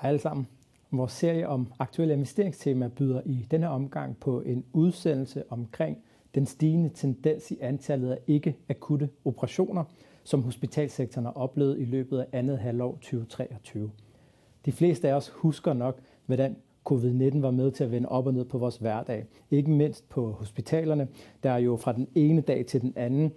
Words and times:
Hej 0.00 0.08
alle 0.08 0.20
sammen. 0.20 0.46
Vores 0.90 1.12
serie 1.12 1.48
om 1.48 1.72
aktuelle 1.78 2.14
investeringstemaer 2.14 2.88
byder 2.88 3.20
i 3.26 3.46
denne 3.50 3.68
omgang 3.68 4.16
på 4.20 4.40
en 4.40 4.64
udsendelse 4.72 5.44
omkring 5.52 5.98
den 6.34 6.46
stigende 6.46 6.88
tendens 6.88 7.50
i 7.50 7.58
antallet 7.60 8.10
af 8.10 8.18
ikke-akutte 8.26 9.08
operationer, 9.24 9.84
som 10.24 10.42
hospitalsektoren 10.42 11.24
har 11.24 11.32
oplevet 11.32 11.80
i 11.80 11.84
løbet 11.84 12.18
af 12.18 12.26
andet 12.32 12.58
halvår 12.58 12.92
2023. 12.92 13.90
De 14.64 14.72
fleste 14.72 15.08
af 15.08 15.14
os 15.14 15.28
husker 15.28 15.72
nok, 15.72 16.00
hvordan 16.26 16.56
covid-19 16.90 17.40
var 17.40 17.50
med 17.50 17.70
til 17.70 17.84
at 17.84 17.90
vende 17.90 18.08
op 18.08 18.26
og 18.26 18.34
ned 18.34 18.44
på 18.44 18.58
vores 18.58 18.76
hverdag. 18.76 19.26
Ikke 19.50 19.70
mindst 19.70 20.08
på 20.08 20.32
hospitalerne, 20.32 21.08
der 21.42 21.56
jo 21.56 21.76
fra 21.76 21.92
den 21.92 22.08
ene 22.14 22.40
dag 22.40 22.66
til 22.66 22.80
den 22.80 22.92
anden 22.96 23.32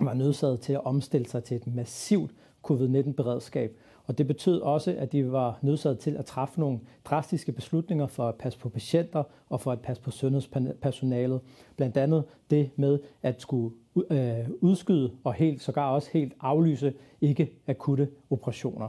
var 0.00 0.14
nødsaget 0.14 0.60
til 0.60 0.72
at 0.72 0.84
omstille 0.84 1.26
sig 1.26 1.44
til 1.44 1.56
et 1.56 1.66
massivt 1.66 2.30
covid-19-beredskab. 2.70 3.76
Og 4.06 4.18
det 4.18 4.26
betød 4.26 4.60
også, 4.60 4.94
at 4.98 5.12
de 5.12 5.32
var 5.32 5.58
nødsaget 5.62 5.98
til 5.98 6.16
at 6.16 6.24
træffe 6.24 6.60
nogle 6.60 6.80
drastiske 7.04 7.52
beslutninger 7.52 8.06
for 8.06 8.28
at 8.28 8.34
passe 8.34 8.58
på 8.58 8.68
patienter 8.68 9.22
og 9.48 9.60
for 9.60 9.72
at 9.72 9.80
passe 9.80 10.02
på 10.02 10.10
sundhedspersonalet. 10.10 11.40
Blandt 11.76 11.96
andet 11.96 12.24
det 12.50 12.70
med 12.76 12.98
at 13.22 13.42
skulle 13.42 13.74
øh, 14.10 14.48
udskyde 14.60 15.12
og 15.24 15.34
helt 15.34 15.62
sågar 15.62 15.90
også 15.90 16.10
helt 16.12 16.32
aflyse 16.40 16.94
ikke 17.20 17.52
akutte 17.66 18.08
operationer. 18.30 18.88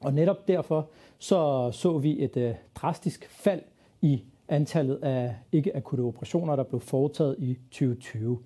Og 0.00 0.14
netop 0.14 0.48
derfor 0.48 0.88
så 1.18 1.70
så 1.72 1.98
vi 1.98 2.24
et 2.24 2.36
øh, 2.36 2.54
drastisk 2.74 3.30
fald 3.30 3.62
i 4.00 4.22
antallet 4.48 4.96
af 5.02 5.36
ikke 5.52 5.76
akutte 5.76 6.02
operationer, 6.02 6.56
der 6.56 6.62
blev 6.62 6.80
foretaget 6.80 7.36
i 7.38 7.58
2020. 7.70 8.38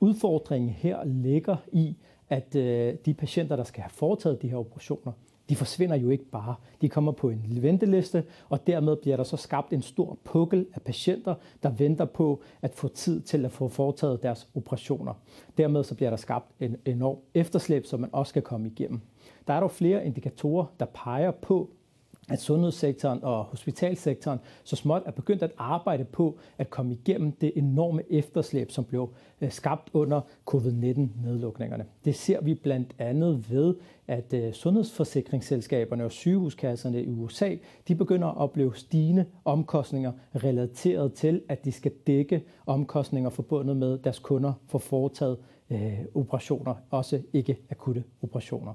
Udfordringen 0.00 0.70
her 0.70 1.04
ligger 1.04 1.56
i, 1.72 1.96
at 2.30 2.54
øh, 2.54 2.94
de 3.06 3.14
patienter, 3.14 3.56
der 3.56 3.64
skal 3.64 3.82
have 3.82 3.90
foretaget 3.90 4.42
de 4.42 4.48
her 4.48 4.56
operationer, 4.56 5.12
de 5.48 5.56
forsvinder 5.56 5.96
jo 5.96 6.10
ikke 6.10 6.24
bare. 6.24 6.54
De 6.80 6.88
kommer 6.88 7.12
på 7.12 7.28
en 7.28 7.58
venteliste, 7.62 8.24
og 8.48 8.66
dermed 8.66 8.96
bliver 8.96 9.16
der 9.16 9.24
så 9.24 9.36
skabt 9.36 9.72
en 9.72 9.82
stor 9.82 10.18
pukkel 10.24 10.66
af 10.74 10.82
patienter, 10.82 11.34
der 11.62 11.70
venter 11.70 12.04
på 12.04 12.42
at 12.62 12.74
få 12.74 12.88
tid 12.88 13.20
til 13.20 13.44
at 13.44 13.52
få 13.52 13.68
foretaget 13.68 14.22
deres 14.22 14.48
operationer. 14.54 15.14
Dermed 15.58 15.84
så 15.84 15.94
bliver 15.94 16.10
der 16.10 16.16
skabt 16.16 16.46
en 16.60 16.76
enorm 16.84 17.16
efterslæb, 17.34 17.86
som 17.86 18.00
man 18.00 18.10
også 18.12 18.30
skal 18.30 18.42
komme 18.42 18.66
igennem. 18.66 19.00
Der 19.46 19.54
er 19.54 19.60
dog 19.60 19.70
flere 19.70 20.06
indikatorer, 20.06 20.66
der 20.80 20.86
peger 20.86 21.30
på, 21.30 21.70
at 22.30 22.40
sundhedssektoren 22.40 23.24
og 23.24 23.44
hospitalsektoren 23.44 24.38
så 24.64 24.76
småt 24.76 25.02
er 25.06 25.10
begyndt 25.10 25.42
at 25.42 25.50
arbejde 25.58 26.04
på 26.04 26.38
at 26.58 26.70
komme 26.70 26.92
igennem 26.92 27.32
det 27.32 27.52
enorme 27.56 28.02
efterslæb, 28.10 28.70
som 28.70 28.84
blev 28.84 29.10
øh, 29.40 29.52
skabt 29.52 29.90
under 29.92 30.20
covid-19-nedlukningerne. 30.46 31.84
Det 32.04 32.14
ser 32.14 32.40
vi 32.40 32.54
blandt 32.54 32.94
andet 32.98 33.50
ved, 33.50 33.74
at 34.08 34.32
øh, 34.32 34.52
sundhedsforsikringsselskaberne 34.52 36.04
og 36.04 36.12
sygehuskasserne 36.12 37.02
i 37.02 37.08
USA, 37.08 37.54
de 37.88 37.94
begynder 37.94 38.28
at 38.28 38.36
opleve 38.36 38.76
stigende 38.76 39.24
omkostninger 39.44 40.12
relateret 40.34 41.12
til, 41.12 41.42
at 41.48 41.64
de 41.64 41.72
skal 41.72 41.92
dække 42.06 42.44
omkostninger 42.66 43.30
forbundet 43.30 43.76
med 43.76 43.98
deres 43.98 44.18
kunder 44.18 44.52
for 44.66 44.78
foretaget 44.78 45.38
øh, 45.70 45.98
operationer, 46.14 46.74
også 46.90 47.22
ikke 47.32 47.58
akutte 47.70 48.04
operationer. 48.22 48.72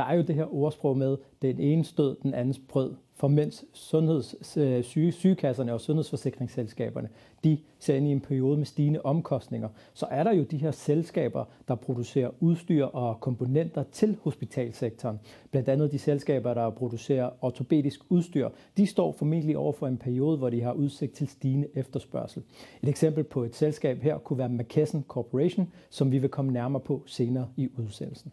Der 0.00 0.06
er 0.06 0.14
jo 0.14 0.22
det 0.22 0.34
her 0.34 0.54
ordsprog 0.54 0.96
med, 0.96 1.16
den 1.42 1.60
ene 1.60 1.84
stød, 1.84 2.16
den 2.22 2.34
andens 2.34 2.60
brød. 2.68 2.94
For 3.14 3.28
mens 3.28 3.64
sundheds, 3.72 4.56
øh, 4.56 4.84
syge, 4.84 5.12
sygekasserne 5.12 5.72
og 5.72 5.80
sundhedsforsikringsselskaberne, 5.80 7.08
de 7.44 7.58
ser 7.78 7.94
ind 7.94 8.08
i 8.08 8.10
en 8.10 8.20
periode 8.20 8.56
med 8.56 8.66
stigende 8.66 9.02
omkostninger, 9.02 9.68
så 9.94 10.06
er 10.10 10.24
der 10.24 10.32
jo 10.32 10.42
de 10.42 10.56
her 10.56 10.70
selskaber, 10.70 11.44
der 11.68 11.74
producerer 11.74 12.30
udstyr 12.40 12.84
og 12.84 13.20
komponenter 13.20 13.82
til 13.82 14.16
hospitalsektoren. 14.22 15.20
Blandt 15.50 15.68
andet 15.68 15.92
de 15.92 15.98
selskaber, 15.98 16.54
der 16.54 16.70
producerer 16.70 17.30
ortopædisk 17.40 18.00
udstyr. 18.08 18.48
De 18.76 18.86
står 18.86 19.12
formentlig 19.12 19.58
over 19.58 19.72
for 19.72 19.86
en 19.86 19.96
periode, 19.96 20.36
hvor 20.36 20.50
de 20.50 20.62
har 20.62 20.72
udsigt 20.72 21.12
til 21.12 21.28
stigende 21.28 21.68
efterspørgsel. 21.74 22.42
Et 22.82 22.88
eksempel 22.88 23.24
på 23.24 23.44
et 23.44 23.56
selskab 23.56 24.02
her 24.02 24.18
kunne 24.18 24.38
være 24.38 24.48
McKesson 24.48 25.04
Corporation, 25.08 25.72
som 25.90 26.12
vi 26.12 26.18
vil 26.18 26.30
komme 26.30 26.52
nærmere 26.52 26.80
på 26.80 27.02
senere 27.06 27.48
i 27.56 27.68
udsendelsen. 27.78 28.32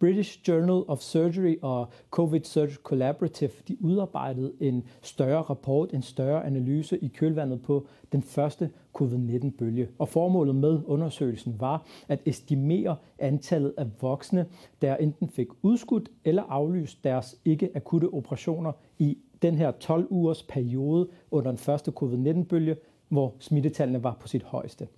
British 0.00 0.48
Journal 0.48 0.84
of 0.88 1.00
Surgery 1.00 1.56
og 1.62 1.88
COVID 2.10 2.40
Surge 2.44 2.74
Collaborative 2.74 3.50
de 3.68 3.76
udarbejdede 3.80 4.52
en 4.60 4.84
større 5.02 5.42
rapport, 5.42 5.92
en 5.92 6.02
større 6.02 6.46
analyse 6.46 6.98
i 6.98 7.08
kølvandet 7.08 7.62
på 7.62 7.86
den 8.12 8.22
første 8.22 8.70
covid-19-bølge. 8.94 9.88
Og 9.98 10.08
formålet 10.08 10.54
med 10.54 10.80
undersøgelsen 10.86 11.60
var 11.60 11.86
at 12.08 12.20
estimere 12.26 12.96
antallet 13.18 13.74
af 13.76 13.86
voksne, 14.00 14.46
der 14.82 14.96
enten 14.96 15.28
fik 15.28 15.48
udskudt 15.62 16.08
eller 16.24 16.42
aflyst 16.42 17.04
deres 17.04 17.36
ikke-akutte 17.44 18.14
operationer 18.14 18.72
i 18.98 19.18
den 19.42 19.54
her 19.54 19.70
12 19.70 20.06
ugers 20.10 20.42
periode 20.42 21.08
under 21.30 21.50
den 21.50 21.58
første 21.58 21.90
covid-19-bølge, 21.90 22.76
hvor 23.08 23.34
smittetallene 23.38 24.02
var 24.02 24.16
på 24.20 24.28
sit 24.28 24.42
højeste. 24.42 24.88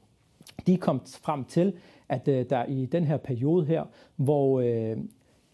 De 0.66 0.77
kom 0.77 1.00
frem 1.06 1.44
til, 1.44 1.72
at 2.09 2.28
øh, 2.28 2.47
der 2.50 2.65
i 2.65 2.87
den 2.87 3.05
her 3.05 3.16
periode 3.16 3.66
her, 3.66 3.84
hvor 4.16 4.61
øh, 4.61 4.97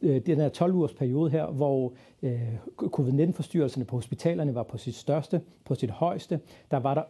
øh 0.03 0.21
den 0.27 0.41
her 0.41 0.49
12 0.49 0.75
ugers 0.75 0.95
periode 0.95 1.31
her, 1.31 1.47
hvor 1.47 1.93
øh, 2.23 2.55
covid-19-forstyrrelserne 2.77 3.85
på 3.85 3.97
hospitalerne 3.97 4.55
var 4.55 4.63
på 4.63 4.79
sit 4.79 4.95
største, 4.95 5.41
på 5.65 5.75
sit 5.75 5.91
højeste, 5.91 6.41
der 6.71 6.77
var 6.77 6.95
der 6.95 7.03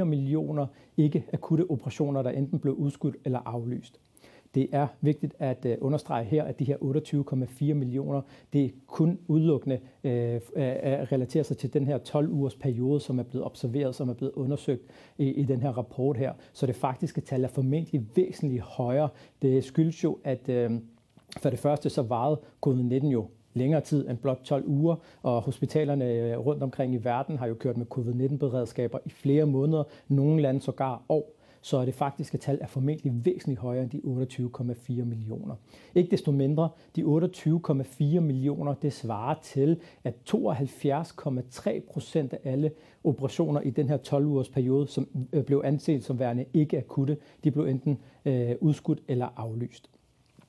28,4 0.00 0.04
millioner 0.04 0.66
ikke 0.96 1.24
akutte 1.32 1.70
operationer, 1.70 2.22
der 2.22 2.30
enten 2.30 2.58
blev 2.58 2.74
udskudt 2.74 3.16
eller 3.24 3.38
aflyst. 3.44 4.00
Det 4.54 4.68
er 4.72 4.86
vigtigt 5.00 5.34
at 5.38 5.66
øh, 5.66 5.76
understrege 5.80 6.24
her, 6.24 6.44
at 6.44 6.58
de 6.58 6.64
her 6.64 6.76
28,4 6.76 7.74
millioner, 7.74 8.20
det 8.52 8.64
er 8.64 8.68
kun 8.86 9.18
udelukkende 9.28 9.80
øh, 10.04 10.40
relaterer 11.12 11.44
sig 11.44 11.56
til 11.56 11.74
den 11.74 11.86
her 11.86 11.98
12 11.98 12.28
ugers 12.28 12.54
periode, 12.54 13.00
som 13.00 13.18
er 13.18 13.22
blevet 13.22 13.46
observeret, 13.46 13.94
som 13.94 14.08
er 14.08 14.14
blevet 14.14 14.32
undersøgt 14.32 14.82
i, 15.18 15.28
i 15.28 15.44
den 15.44 15.62
her 15.62 15.70
rapport 15.70 16.16
her. 16.16 16.32
Så 16.52 16.66
det 16.66 16.76
faktiske 16.76 17.20
tal 17.20 17.44
er 17.44 17.48
formentlig 17.48 18.06
væsentligt 18.16 18.62
højere. 18.62 19.08
Det 19.42 19.64
skyldes 19.64 20.04
jo, 20.04 20.18
at 20.24 20.48
øh, 20.48 20.70
for 21.38 21.50
det 21.50 21.58
første 21.58 21.90
så 21.90 22.02
varede 22.02 22.40
covid-19 22.66 23.06
jo 23.06 23.26
længere 23.54 23.80
tid 23.80 24.08
end 24.08 24.18
blot 24.18 24.40
12 24.44 24.64
uger, 24.66 24.96
og 25.22 25.42
hospitalerne 25.42 26.12
øh, 26.12 26.38
rundt 26.38 26.62
omkring 26.62 26.94
i 26.94 26.96
verden 26.96 27.38
har 27.38 27.46
jo 27.46 27.54
kørt 27.54 27.76
med 27.76 27.86
covid-19-beredskaber 27.86 28.98
i 29.06 29.10
flere 29.10 29.46
måneder, 29.46 29.84
nogle 30.08 30.42
lande 30.42 30.60
sågar 30.60 31.02
år 31.08 31.39
så 31.60 31.76
er 31.76 31.84
det 31.84 31.94
faktiske 31.94 32.38
tal 32.38 32.58
er 32.60 32.66
formentlig 32.66 33.12
væsentligt 33.24 33.60
højere 33.60 33.82
end 33.82 33.90
de 33.90 34.00
28,4 34.98 35.04
millioner. 35.04 35.54
Ikke 35.94 36.10
desto 36.10 36.30
mindre, 36.30 36.68
de 36.96 37.02
28,4 37.02 38.20
millioner, 38.20 38.74
det 38.74 38.92
svarer 38.92 39.34
til, 39.42 39.80
at 40.04 40.14
72,3 40.34 41.80
procent 41.92 42.32
af 42.32 42.38
alle 42.44 42.70
operationer 43.04 43.60
i 43.60 43.70
den 43.70 43.88
her 43.88 43.98
12-ugers 43.98 44.48
periode, 44.48 44.88
som 44.88 45.08
øh, 45.32 45.44
blev 45.44 45.62
anset 45.64 46.04
som 46.04 46.18
værende 46.18 46.44
ikke 46.54 46.78
akutte, 46.78 47.16
de 47.44 47.50
blev 47.50 47.64
enten 47.64 47.98
øh, 48.24 48.54
udskudt 48.60 49.00
eller 49.08 49.28
aflyst. 49.36 49.90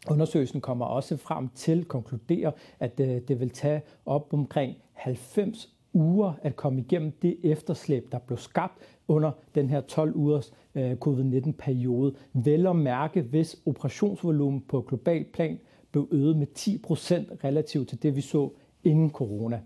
Undersøgelsen 0.10 0.62
kommer 0.62 0.86
også 0.86 1.18
frem 1.18 1.50
til 1.56 1.80
at 1.80 1.88
konkludere, 1.88 2.52
at 2.80 3.00
øh, 3.00 3.08
det 3.08 3.40
vil 3.40 3.50
tage 3.50 3.82
op 4.06 4.34
omkring 4.34 4.76
90 4.94 5.76
uger 5.94 6.34
at 6.42 6.56
komme 6.56 6.82
igennem 6.82 7.12
det 7.22 7.38
efterslæb, 7.44 8.12
der 8.12 8.20
blev 8.20 8.38
skabt 8.38 8.78
under 9.08 9.32
den 9.56 9.70
her 9.70 9.82
12 9.82 10.16
ugers 10.16 10.54
øh, 10.76 10.96
covid-19-periode. 10.96 12.14
Vel 12.34 12.68
at 12.68 12.76
mærke, 12.76 13.22
hvis 13.22 13.62
operationsvolumen 13.66 14.62
på 14.62 14.82
global 14.82 15.24
plan 15.34 15.60
blev 15.92 16.08
øget 16.12 16.38
med 16.38 16.48
10% 16.58 17.44
relativt 17.44 17.90
til 17.90 18.04
det, 18.04 18.16
vi 18.16 18.22
så 18.22 18.50
inden 18.84 19.10
corona. 19.10 19.62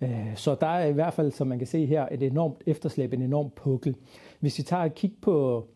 Øh, 0.00 0.36
så 0.36 0.54
der 0.54 0.66
er 0.66 0.86
i 0.86 0.92
hvert 0.92 1.14
fald, 1.14 1.30
som 1.30 1.46
man 1.46 1.58
kan 1.58 1.66
se 1.66 1.86
her, 1.86 2.08
et 2.10 2.22
enormt 2.22 2.62
efterslæb, 2.66 3.12
en 3.12 3.22
enorm 3.22 3.50
pukkel. 3.56 3.94
Hvis 4.40 4.58
vi 4.58 4.62
tager 4.62 4.84
et 4.84 4.94
kig 4.94 5.12
på 5.20 5.66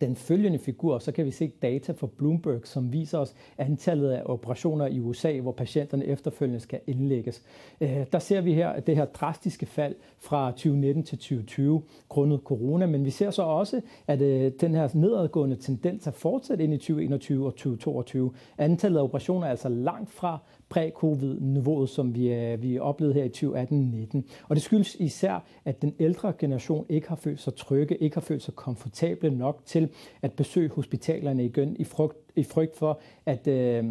den 0.00 0.16
følgende 0.16 0.58
figur, 0.58 0.98
så 0.98 1.12
kan 1.12 1.24
vi 1.24 1.30
se 1.30 1.52
data 1.62 1.92
fra 1.92 2.08
Bloomberg, 2.18 2.60
som 2.64 2.92
viser 2.92 3.18
os 3.18 3.34
antallet 3.58 4.10
af 4.10 4.22
operationer 4.24 4.86
i 4.86 5.00
USA, 5.00 5.40
hvor 5.40 5.52
patienterne 5.52 6.04
efterfølgende 6.04 6.60
skal 6.60 6.80
indlægges. 6.86 7.42
Øh, 7.80 8.06
der 8.12 8.18
ser 8.18 8.40
vi 8.40 8.54
her 8.54 8.80
det 8.80 8.96
her 8.96 9.04
drastiske 9.04 9.66
fald 9.66 9.94
fra 10.18 10.50
2019 10.50 11.04
til 11.04 11.18
2020 11.18 11.82
grundet 12.08 12.40
corona, 12.44 12.86
men 12.86 13.04
vi 13.04 13.10
ser 13.10 13.30
så 13.30 13.42
også, 13.42 13.80
at 14.06 14.22
øh, 14.22 14.52
den 14.60 14.74
her 14.74 14.88
nedadgående 14.94 15.56
tendens 15.56 16.06
er 16.06 16.10
fortsat 16.10 16.60
ind 16.60 16.74
i 16.74 16.76
2021 16.76 17.46
og 17.46 17.52
2022. 17.52 18.32
Antallet 18.58 18.98
af 18.98 19.04
operationer 19.04 19.46
er 19.46 19.50
altså 19.50 19.68
langt 19.68 20.10
fra 20.10 20.38
præ-covid-niveauet, 20.72 21.88
som 21.88 22.14
vi, 22.14 22.32
øh, 22.32 22.62
vi 22.62 22.78
oplevede 22.78 23.14
her 23.14 23.24
i 23.24 23.28
2018-19. 23.28 24.22
Og 24.48 24.56
det 24.56 24.62
skyldes 24.62 24.94
især, 24.94 25.44
at 25.64 25.82
den 25.82 25.94
ældre 26.00 26.32
generation 26.38 26.86
ikke 26.88 27.08
har 27.08 27.16
følt 27.16 27.40
sig 27.40 27.54
trygge, 27.54 27.96
ikke 27.96 28.16
har 28.16 28.20
følt 28.20 28.42
sig 28.42 28.54
komfortable 28.54 29.30
nok 29.30 29.62
til 29.66 29.88
at 30.22 30.32
besøge 30.32 30.68
hospitalerne 30.68 31.44
igen 31.44 31.76
i 31.78 31.84
frygt, 31.84 32.18
i 32.36 32.42
frygt 32.42 32.76
for, 32.76 33.00
at 33.26 33.46
øh, 33.46 33.84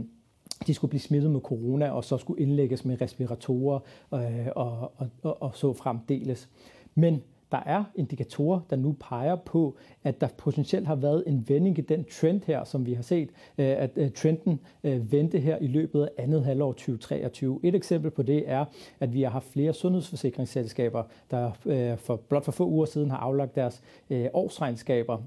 de 0.68 0.74
skulle 0.74 0.90
blive 0.90 1.02
smittet 1.02 1.32
med 1.32 1.40
corona, 1.40 1.90
og 1.90 2.04
så 2.04 2.18
skulle 2.18 2.42
indlægges 2.42 2.86
med 2.86 3.02
respiratorer 3.02 3.80
øh, 4.14 4.48
og, 4.56 4.92
og, 4.98 5.10
og, 5.24 5.42
og 5.42 5.52
så 5.56 5.74
fremdeles. 5.74 6.50
Men 6.96 7.22
der 7.52 7.64
er 7.66 7.84
indikatorer, 7.96 8.60
der 8.70 8.76
nu 8.76 8.96
peger 9.00 9.36
på, 9.36 9.78
at 10.04 10.22
der 10.22 10.28
potentielt 10.38 10.88
har 10.88 10.96
været 10.96 11.24
en 11.28 11.46
vending 11.48 11.78
i 11.78 11.82
den 11.82 12.06
trend 12.12 12.42
her, 12.48 12.64
som 12.64 12.86
vi 12.86 12.94
har 12.94 13.04
set, 13.04 13.30
øh, 13.58 13.66
at 13.66 13.92
øh, 13.96 14.12
trenden 14.12 14.60
øh, 14.84 15.12
vendte 15.12 15.40
her 15.40 15.58
i 15.58 15.68
løbet 15.68 16.02
af 16.04 16.24
andet 16.24 16.44
halvår 16.44 16.72
2023. 16.72 17.60
Et 17.64 17.76
eksempel 17.76 18.12
på 18.12 18.24
det 18.24 18.44
er, 18.50 18.66
at 19.00 19.14
vi 19.14 19.22
har 19.22 19.30
haft 19.30 19.46
flere 19.46 19.74
sundhedsforsikringsselskaber, 19.74 21.04
der 21.32 21.52
for 21.98 22.16
blot 22.16 22.46
for 22.46 22.52
få 22.52 22.68
uger 22.68 22.86
siden 22.86 23.10
har 23.10 23.18
aflagt 23.18 23.56
deres 23.56 23.82
årsregnskaber. 24.34 25.18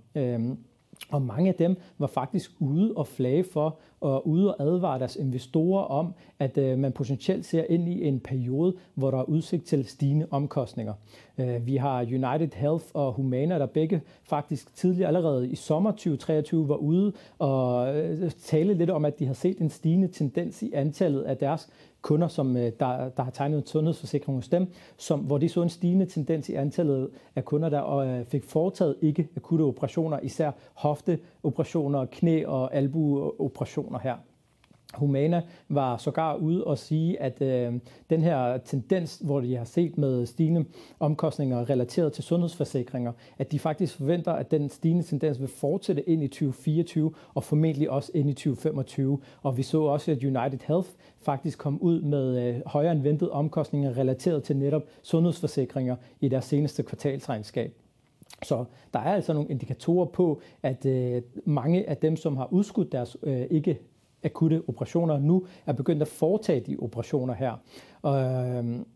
Og 1.10 1.22
mange 1.22 1.48
af 1.48 1.54
dem 1.54 1.76
var 1.98 2.06
faktisk 2.06 2.50
ude 2.58 2.92
og 2.96 3.06
flage 3.06 3.44
for 3.52 3.78
og 4.00 4.28
ude 4.28 4.54
og 4.54 4.62
advare 4.62 4.98
deres 4.98 5.16
investorer 5.16 5.84
om, 5.84 6.14
at 6.38 6.58
øh, 6.58 6.78
man 6.78 6.92
potentielt 6.92 7.46
ser 7.46 7.64
ind 7.68 7.88
i 7.88 8.08
en 8.08 8.20
periode, 8.20 8.74
hvor 8.94 9.10
der 9.10 9.18
er 9.18 9.22
udsigt 9.22 9.64
til 9.64 9.84
stigende 9.84 10.26
omkostninger. 10.30 10.94
Øh, 11.38 11.66
vi 11.66 11.76
har 11.76 12.00
United 12.00 12.54
Health 12.54 12.84
og 12.94 13.12
Humana, 13.12 13.58
der 13.58 13.66
begge 13.66 14.02
faktisk 14.24 14.76
tidligere 14.76 15.08
allerede 15.08 15.48
i 15.48 15.54
sommer 15.54 15.90
2023 15.90 16.68
var 16.68 16.76
ude 16.76 17.12
og 17.38 17.96
øh, 17.96 18.30
tale 18.30 18.74
lidt 18.74 18.90
om, 18.90 19.04
at 19.04 19.18
de 19.18 19.26
har 19.26 19.34
set 19.34 19.58
en 19.58 19.70
stigende 19.70 20.08
tendens 20.08 20.62
i 20.62 20.72
antallet 20.72 21.22
af 21.22 21.36
deres 21.36 21.68
kunder, 22.04 22.28
som 22.28 22.56
øh, 22.56 22.72
der, 22.80 23.08
der 23.08 23.22
har 23.22 23.30
tegnet 23.30 23.58
en 23.58 23.66
sundhedsforsikring 23.66 24.36
hos 24.36 24.48
dem, 24.48 24.66
som, 24.96 25.20
hvor 25.20 25.38
de 25.38 25.48
så 25.48 25.62
en 25.62 25.68
stigende 25.68 26.06
tendens 26.06 26.48
i 26.48 26.54
antallet 26.54 27.10
af 27.36 27.44
kunder, 27.44 27.68
der 27.68 27.96
øh, 27.96 28.24
fik 28.24 28.44
foretaget 28.44 28.96
ikke 29.02 29.28
akutte 29.36 29.62
operationer, 29.62 30.18
især 30.22 30.50
hofteoperationer, 30.74 32.06
knæ- 32.06 32.46
og 32.46 32.74
albuoperationer 32.74 33.98
her. 33.98 34.16
Humana 34.96 35.42
var 35.68 35.96
sågar 35.96 36.34
ude 36.34 36.64
og 36.64 36.78
sige, 36.78 37.22
at 37.22 37.42
øh, 37.42 37.72
den 38.10 38.22
her 38.22 38.58
tendens, 38.58 39.20
hvor 39.24 39.40
de 39.40 39.56
har 39.56 39.64
set 39.64 39.98
med 39.98 40.26
stigende 40.26 40.64
omkostninger 41.00 41.70
relateret 41.70 42.12
til 42.12 42.24
sundhedsforsikringer, 42.24 43.12
at 43.38 43.52
de 43.52 43.58
faktisk 43.58 43.96
forventer, 43.96 44.32
at 44.32 44.50
den 44.50 44.68
stigende 44.68 45.02
tendens 45.02 45.40
vil 45.40 45.48
fortsætte 45.48 46.08
ind 46.08 46.22
i 46.22 46.28
2024 46.28 47.12
og 47.34 47.44
formentlig 47.44 47.90
også 47.90 48.10
ind 48.14 48.30
i 48.30 48.32
2025. 48.32 49.18
Og 49.42 49.56
vi 49.56 49.62
så 49.62 49.82
også, 49.82 50.10
at 50.10 50.24
United 50.24 50.58
Health 50.66 50.88
faktisk 51.16 51.58
kom 51.58 51.78
ud 51.80 52.00
med 52.00 52.48
øh, 52.48 52.60
højere 52.66 52.92
end 52.92 53.02
ventet 53.02 53.30
omkostninger 53.30 53.98
relateret 53.98 54.42
til 54.42 54.56
netop 54.56 54.82
sundhedsforsikringer 55.02 55.96
i 56.20 56.28
deres 56.28 56.44
seneste 56.44 56.82
kvartalsregnskab. 56.82 57.74
Så 58.42 58.64
der 58.92 58.98
er 58.98 59.14
altså 59.14 59.32
nogle 59.32 59.50
indikatorer 59.50 60.06
på, 60.06 60.40
at 60.62 60.86
øh, 60.86 61.22
mange 61.44 61.88
af 61.88 61.96
dem, 61.96 62.16
som 62.16 62.36
har 62.36 62.52
udskudt 62.52 62.92
deres 62.92 63.16
øh, 63.22 63.46
ikke 63.50 63.78
akutte 64.24 64.62
operationer 64.68 65.18
nu, 65.18 65.46
er 65.66 65.72
begyndt 65.72 66.02
at 66.02 66.08
foretage 66.08 66.60
de 66.60 66.76
operationer 66.80 67.34
her. 67.34 67.52
Og, 68.02 68.24
øhm, 68.24 68.86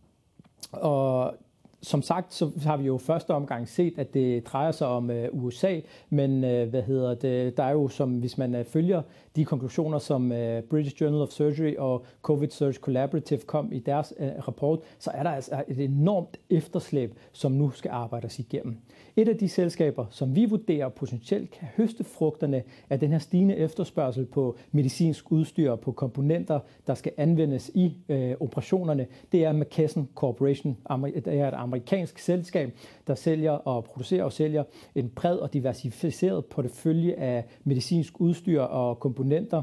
og 0.72 1.34
som 1.82 2.02
sagt, 2.02 2.34
så 2.34 2.50
har 2.62 2.76
vi 2.76 2.86
jo 2.86 2.98
første 2.98 3.30
omgang 3.30 3.69
set, 3.69 3.98
at 3.98 4.14
det 4.14 4.46
drejer 4.46 4.72
sig 4.72 4.86
om 4.86 5.10
øh, 5.10 5.28
USA, 5.32 5.80
men 6.10 6.44
øh, 6.44 6.69
hvad 6.69 6.82
hedder 6.82 7.14
det, 7.14 7.56
der 7.56 7.62
er 7.62 7.72
jo, 7.72 7.88
som 7.88 8.19
hvis 8.19 8.38
man 8.38 8.54
øh, 8.54 8.64
følger 8.64 9.02
de 9.36 9.44
konklusioner, 9.44 9.98
som 9.98 10.32
øh, 10.32 10.62
British 10.62 11.00
Journal 11.00 11.20
of 11.20 11.28
Surgery 11.28 11.75
og 11.76 12.04
COVID 12.22 12.48
Search 12.50 12.80
Collaborative 12.80 13.40
kom 13.40 13.72
i 13.72 13.78
deres 13.78 14.14
øh, 14.19 14.28
rapport, 14.48 14.78
så 14.98 15.10
er 15.14 15.22
der 15.22 15.30
altså 15.30 15.64
et 15.69 15.78
enormt 15.80 16.36
efterslæb, 16.50 17.14
som 17.32 17.52
nu 17.52 17.70
skal 17.70 17.90
arbejdes 17.90 18.38
igennem. 18.38 18.76
Et 19.16 19.28
af 19.28 19.36
de 19.36 19.48
selskaber, 19.48 20.06
som 20.10 20.36
vi 20.36 20.44
vurderer 20.44 20.88
potentielt 20.88 21.50
kan 21.50 21.69
høste 21.76 22.04
frugterne 22.04 22.62
af 22.90 23.00
den 23.00 23.10
her 23.10 23.19
stigende 23.19 23.56
efterspørgsel 23.56 24.26
på 24.26 24.56
medicinsk 24.72 25.32
udstyr 25.32 25.70
og 25.70 25.81
på 25.81 25.92
komponenter, 25.92 26.60
der 26.86 26.94
skal 26.94 27.12
anvendes 27.16 27.70
i 27.74 27.96
øh, 28.08 28.34
operationerne, 28.40 29.06
det 29.32 29.44
er 29.44 29.52
McKesson 29.52 30.08
Corporation. 30.14 30.76
Det 31.24 31.40
er 31.40 31.48
et 31.48 31.54
amerikansk 31.69 32.19
selskab, 32.19 32.73
der 33.06 33.15
sælger 33.15 33.53
og 33.53 33.85
producerer 33.85 34.25
og 34.25 34.32
sælger 34.32 34.65
en 34.94 35.09
bred 35.09 35.37
og 35.37 35.53
diversificeret 35.53 36.44
portefølje 36.44 37.15
af 37.15 37.44
medicinsk 37.65 38.20
udstyr 38.20 38.62
og 38.62 39.00
komponenter. 39.00 39.62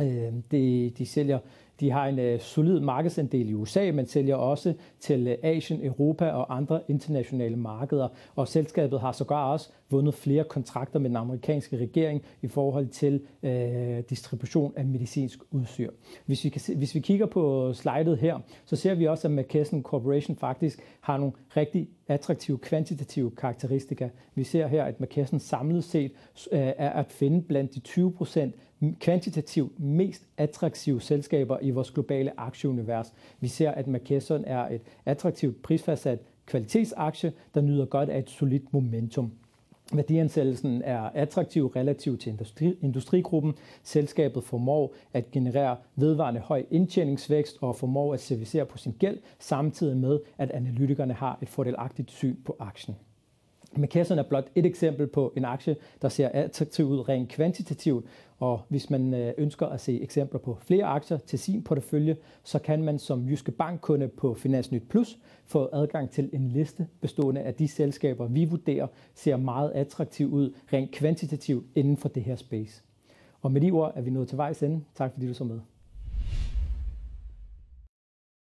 Øh, 0.00 0.32
de, 0.50 0.92
de 0.98 1.06
sælger 1.06 1.38
de 1.80 1.90
har 1.90 2.06
en 2.06 2.18
øh, 2.18 2.40
solid 2.40 2.80
markedsandel 2.80 3.48
i 3.48 3.54
USA, 3.54 3.90
men 3.92 4.06
sælger 4.06 4.34
også 4.34 4.74
til 5.00 5.26
øh, 5.26 5.36
Asien, 5.42 5.84
Europa 5.84 6.30
og 6.30 6.56
andre 6.56 6.80
internationale 6.88 7.56
markeder. 7.56 8.08
Og 8.34 8.48
selskabet 8.48 9.00
har 9.00 9.12
sågar 9.12 9.52
også 9.52 9.70
vundet 9.90 10.14
flere 10.14 10.44
kontrakter 10.44 10.98
med 10.98 11.10
den 11.10 11.16
amerikanske 11.16 11.76
regering 11.76 12.22
i 12.42 12.48
forhold 12.48 12.88
til 12.88 13.20
øh, 13.42 13.98
distribution 14.10 14.72
af 14.76 14.84
medicinsk 14.84 15.38
udstyr. 15.50 15.90
Hvis 16.26 16.44
vi, 16.44 16.48
kan 16.48 16.60
se, 16.60 16.76
hvis 16.76 16.94
vi 16.94 17.00
kigger 17.00 17.26
på 17.26 17.72
slidet 17.72 18.18
her, 18.18 18.38
så 18.64 18.76
ser 18.76 18.94
vi 18.94 19.06
også, 19.06 19.28
at 19.28 19.34
McKesson 19.34 19.82
Corporation 19.82 20.36
faktisk 20.36 20.82
har 21.00 21.16
nogle 21.16 21.32
rigtig 21.56 21.88
attraktive 22.08 22.58
kvantitative 22.58 23.30
karakteristika. 23.30 24.08
Vi 24.34 24.44
ser 24.44 24.66
her, 24.66 24.84
at 24.84 25.00
McKesson 25.00 25.40
samlet 25.40 25.84
set 25.84 26.12
øh, 26.52 26.60
er 26.60 26.90
at 26.90 27.06
finde 27.12 27.42
blandt 27.42 27.74
de 27.74 27.80
20 27.80 28.12
procent 28.12 28.54
kvantitativt 29.00 29.80
mest 29.80 30.22
attraktive 30.36 31.00
selskaber 31.00 31.58
i 31.66 31.70
vores 31.70 31.90
globale 31.90 32.40
aktieunivers. 32.40 33.14
Vi 33.40 33.48
ser, 33.48 33.70
at 33.70 33.86
McKesson 33.86 34.44
er 34.44 34.68
et 34.68 34.82
attraktivt 35.06 35.62
prisfastsat 35.62 36.18
kvalitetsaktie, 36.46 37.32
der 37.54 37.60
nyder 37.60 37.84
godt 37.84 38.08
af 38.08 38.18
et 38.18 38.30
solidt 38.30 38.72
momentum. 38.72 39.32
Værdiansættelsen 39.92 40.82
er 40.82 41.00
attraktiv 41.00 41.66
relativt 41.66 42.20
til 42.20 42.30
industri, 42.30 42.78
industrigruppen. 42.82 43.54
Selskabet 43.82 44.44
formår 44.44 44.94
at 45.12 45.30
generere 45.30 45.76
vedvarende 45.96 46.40
høj 46.40 46.64
indtjeningsvækst 46.70 47.58
og 47.60 47.76
formår 47.76 48.14
at 48.14 48.20
servicere 48.20 48.66
på 48.66 48.78
sin 48.78 48.94
gæld, 48.98 49.18
samtidig 49.38 49.96
med, 49.96 50.20
at 50.38 50.50
analytikerne 50.50 51.14
har 51.14 51.38
et 51.42 51.48
fordelagtigt 51.48 52.10
syn 52.10 52.36
på 52.44 52.56
aktien. 52.58 52.96
McKesson 53.78 54.18
er 54.18 54.22
blot 54.22 54.50
et 54.54 54.66
eksempel 54.66 55.06
på 55.06 55.32
en 55.36 55.44
aktie, 55.44 55.76
der 56.02 56.08
ser 56.08 56.28
attraktiv 56.28 56.86
ud 56.86 57.08
rent 57.08 57.28
kvantitativt, 57.28 58.06
og 58.38 58.60
hvis 58.68 58.90
man 58.90 59.14
øh, 59.14 59.32
ønsker 59.38 59.66
at 59.66 59.80
se 59.80 60.02
eksempler 60.02 60.40
på 60.40 60.58
flere 60.60 60.84
aktier 60.84 61.18
til 61.18 61.38
sin 61.38 61.62
portefølje, 61.62 62.16
så 62.44 62.58
kan 62.58 62.82
man 62.82 62.98
som 62.98 63.28
Jyske 63.28 63.52
Bankkunde 63.52 64.08
på 64.08 64.34
Finansnyt 64.34 64.88
Plus 64.88 65.18
få 65.44 65.68
adgang 65.72 66.10
til 66.10 66.30
en 66.32 66.48
liste 66.48 66.86
bestående 67.00 67.40
af 67.40 67.54
de 67.54 67.68
selskaber, 67.68 68.26
vi 68.26 68.44
vurderer 68.44 68.86
ser 69.14 69.36
meget 69.36 69.70
attraktiv 69.70 70.32
ud 70.32 70.54
rent 70.72 70.90
kvantitativt 70.90 71.66
inden 71.74 71.96
for 71.96 72.08
det 72.08 72.22
her 72.22 72.36
space. 72.36 72.82
Og 73.42 73.52
med 73.52 73.60
de 73.60 73.70
ord 73.70 73.92
er 73.94 74.00
vi 74.00 74.10
nået 74.10 74.28
til 74.28 74.38
vejs 74.38 74.62
ende. 74.62 74.84
Tak 74.94 75.12
fordi 75.12 75.26
du 75.26 75.34
så 75.34 75.44
med. 75.44 75.60